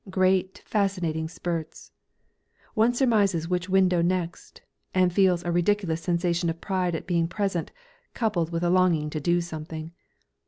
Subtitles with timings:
[0.09, 1.91] Great fascinating spurts!
[2.73, 4.63] One surmises which window next,
[4.95, 7.71] and feels a ridiculous sensation of pride at being present,
[8.15, 9.91] coupled with a longing to do something.